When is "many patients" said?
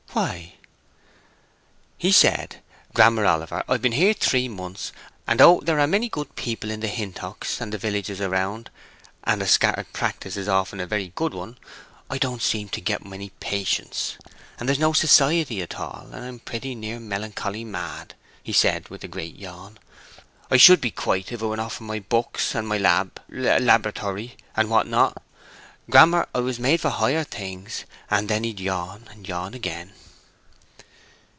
13.05-14.17